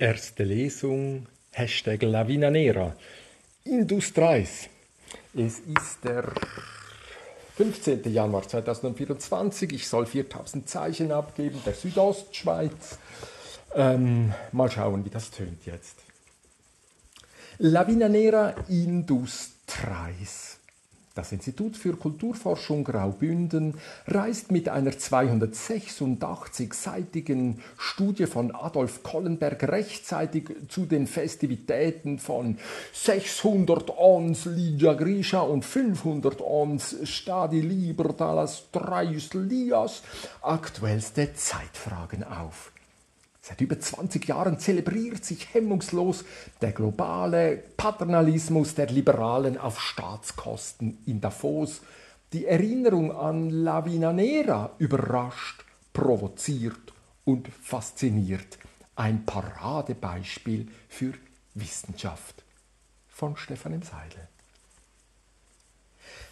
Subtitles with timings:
[0.00, 2.96] Erste Lesung, Hashtag Lavina Nera.
[3.64, 4.48] Indus 3.
[5.34, 6.24] Es ist der
[7.58, 8.10] 15.
[8.10, 9.74] Januar 2024.
[9.74, 12.98] Ich soll 4000 Zeichen abgeben, der Südostschweiz.
[13.74, 15.96] Ähm, mal schauen, wie das tönt jetzt.
[17.58, 20.14] Lavina Nera Indus 3.
[21.14, 23.74] Das Institut für Kulturforschung Graubünden
[24.06, 32.58] reist mit einer 286-seitigen Studie von Adolf Kollenberg rechtzeitig zu den Festivitäten von
[32.92, 40.04] 600 Ons Ligia Grisha und 500 Ons Stadi Liber Dallas Traius Lias
[40.42, 42.70] aktuellste Zeitfragen auf.
[43.42, 46.24] Seit über 20 Jahren zelebriert sich hemmungslos
[46.60, 51.80] der globale Paternalismus der Liberalen auf Staatskosten in Davos.
[52.32, 56.92] Die Erinnerung an La Nera überrascht, provoziert
[57.24, 58.58] und fasziniert.
[58.94, 61.14] Ein Paradebeispiel für
[61.54, 62.44] Wissenschaft
[63.08, 63.82] von Stefan M.
[63.82, 64.28] Seidel.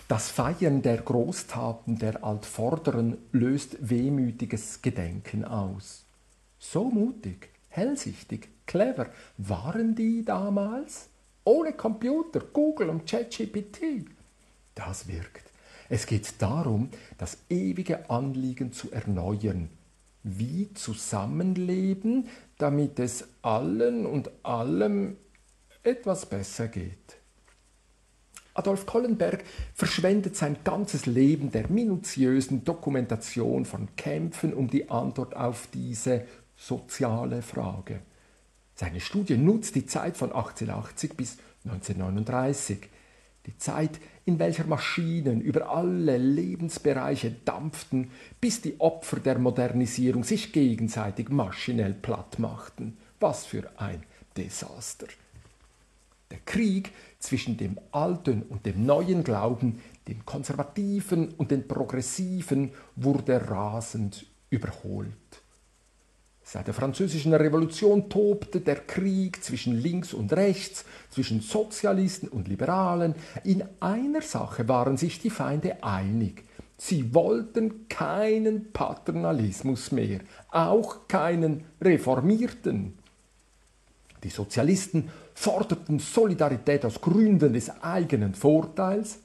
[0.08, 6.04] Das Feiern der Großtaten der Altvorderen löst wehmütiges Gedenken aus.
[6.58, 11.08] So mutig, hellsichtig, clever waren die damals?
[11.44, 14.04] Ohne Computer, Google und ChatGPT.
[14.74, 15.50] Das wirkt.
[15.88, 19.70] Es geht darum, das ewige Anliegen zu erneuern.
[20.22, 22.28] Wie zusammenleben,
[22.58, 25.16] damit es allen und allem
[25.82, 27.16] etwas besser geht.
[28.52, 35.68] Adolf Kollenberg verschwendet sein ganzes Leben der minutiösen Dokumentation von Kämpfen um die Antwort auf
[35.72, 36.26] diese
[36.58, 38.00] soziale Frage.
[38.74, 42.88] Seine Studie nutzt die Zeit von 1880 bis 1939,
[43.46, 50.52] die Zeit, in welcher Maschinen über alle Lebensbereiche dampften, bis die Opfer der Modernisierung sich
[50.52, 52.98] gegenseitig maschinell platt machten.
[53.20, 54.02] Was für ein
[54.36, 55.06] Desaster.
[56.30, 63.48] Der Krieg zwischen dem alten und dem neuen Glauben, dem konservativen und dem progressiven, wurde
[63.48, 65.42] rasend überholt.
[66.50, 73.14] Seit der französischen Revolution tobte der Krieg zwischen links und rechts, zwischen Sozialisten und Liberalen.
[73.44, 76.44] In einer Sache waren sich die Feinde einig.
[76.78, 80.20] Sie wollten keinen Paternalismus mehr,
[80.50, 82.96] auch keinen reformierten.
[84.24, 89.18] Die Sozialisten forderten Solidarität aus Gründen des eigenen Vorteils,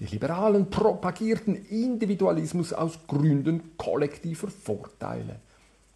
[0.00, 5.40] die Liberalen propagierten Individualismus aus Gründen kollektiver Vorteile.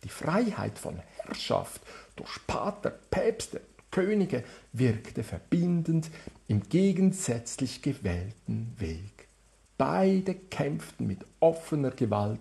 [0.05, 1.83] Die Freiheit von Herrschaft
[2.17, 3.61] durch Pater, Päpste,
[3.91, 6.11] Könige wirkte verbindend
[6.47, 9.29] im gegensätzlich gewählten Weg.
[9.79, 12.41] Beide kämpften mit offener Gewalt,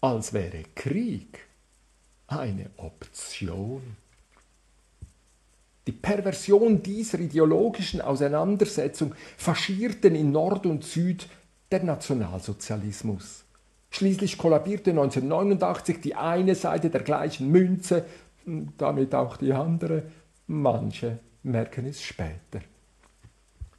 [0.00, 1.46] als wäre Krieg
[2.28, 3.96] eine Option.
[5.86, 11.28] Die Perversion dieser ideologischen Auseinandersetzung faschierten in Nord und Süd
[11.72, 13.44] der Nationalsozialismus.
[13.90, 18.04] Schließlich kollabierte 1989 die eine Seite der gleichen Münze,
[18.78, 20.04] damit auch die andere.
[20.46, 22.60] Manche merken es später.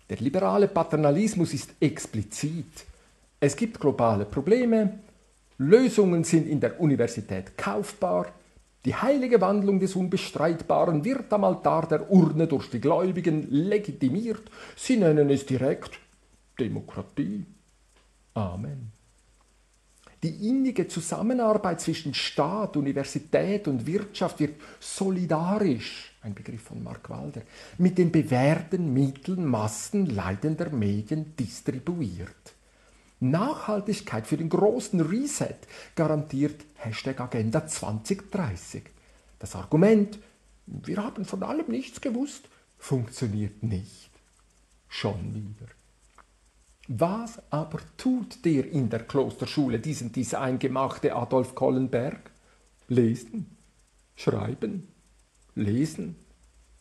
[0.10, 2.86] Der liberale Paternalismus ist explizit.
[3.40, 5.00] Es gibt globale Probleme,
[5.58, 8.28] Lösungen sind in der Universität kaufbar,
[8.84, 14.42] die heilige Wandlung des Unbestreitbaren wird am Altar der Urne durch die Gläubigen legitimiert.
[14.76, 16.00] Sie nennen es direkt
[16.60, 17.46] Demokratie.
[18.34, 18.92] Amen.
[20.24, 27.42] Die innige Zusammenarbeit zwischen Staat, Universität und Wirtschaft wird solidarisch, ein Begriff von Mark Walder,
[27.80, 32.54] mit den bewährten Mitteln Massen leidender Medien distribuiert.
[33.20, 35.58] Nachhaltigkeit für den großen Reset
[35.96, 38.84] garantiert Hashtag Agenda 2030.
[39.40, 40.20] Das Argument,
[40.68, 44.12] wir haben von allem nichts gewusst, funktioniert nicht.
[44.88, 45.81] Schon wieder.
[46.88, 52.32] Was aber tut der in der Klosterschule diesen Design gemachte Adolf Kollenberg?
[52.88, 53.56] Lesen,
[54.16, 54.88] schreiben,
[55.56, 56.16] lesen.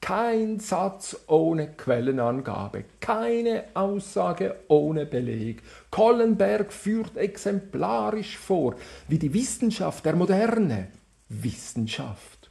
[0.01, 5.63] Kein Satz ohne Quellenangabe, keine Aussage ohne Beleg.
[5.91, 8.77] Kollenberg führt exemplarisch vor,
[9.09, 10.89] wie die Wissenschaft der Moderne
[11.29, 12.51] Wissenschaft.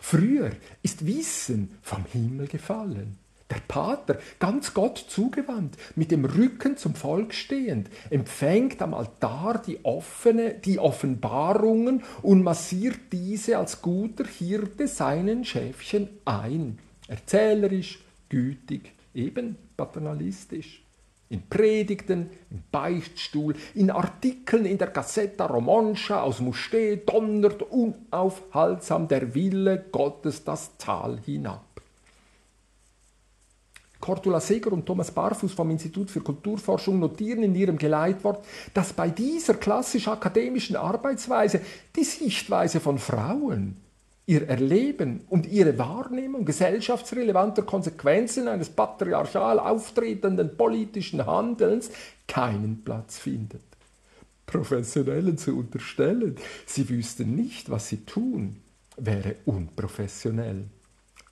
[0.00, 0.50] Früher
[0.82, 3.18] ist Wissen vom Himmel gefallen.
[3.50, 9.84] Der Pater, ganz Gott zugewandt, mit dem Rücken zum Volk stehend, empfängt am Altar die,
[9.84, 16.78] offene, die Offenbarungen und massiert diese als guter Hirte seinen Schäfchen ein.
[17.06, 20.82] Erzählerisch, gütig, eben paternalistisch.
[21.30, 29.34] In Predigten, im Beichtstuhl, in Artikeln in der Gazzetta Romancia aus Mustet donnert unaufhaltsam der
[29.34, 31.67] Wille Gottes das Tal hinab.
[34.08, 39.10] Cordula Seger und Thomas Barfuß vom Institut für Kulturforschung notieren in ihrem Geleitwort, dass bei
[39.10, 41.60] dieser klassisch-akademischen Arbeitsweise
[41.94, 43.76] die Sichtweise von Frauen,
[44.24, 51.90] ihr Erleben und ihre Wahrnehmung gesellschaftsrelevanter Konsequenzen eines patriarchal auftretenden politischen Handelns
[52.26, 53.60] keinen Platz findet.
[54.46, 58.56] Professionellen zu unterstellen, sie wüssten nicht, was sie tun,
[58.96, 60.64] wäre unprofessionell.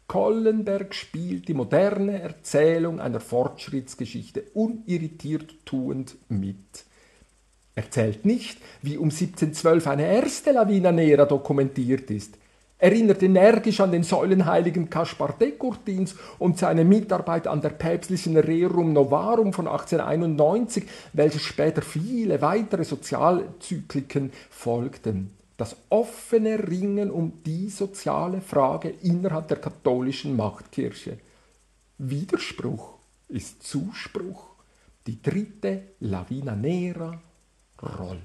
[0.07, 6.85] Kollenberg spielt die moderne Erzählung einer Fortschrittsgeschichte unirritiert tuend mit.
[7.75, 12.39] Er zählt nicht, wie um 1712 eine erste Lavina Nera dokumentiert ist,
[12.79, 19.53] erinnert energisch an den Säulenheiligen Kaspar Dekurtins und seine Mitarbeit an der päpstlichen Rerum Novarum
[19.53, 28.91] von 1891, welche später viele weitere Sozialzykliken folgten das offene Ringen um die soziale Frage
[29.03, 31.19] innerhalb der katholischen Machtkirche.
[31.99, 32.95] Widerspruch
[33.29, 34.49] ist Zuspruch.
[35.07, 37.19] Die dritte Lavina Nera
[37.83, 38.21] rollt.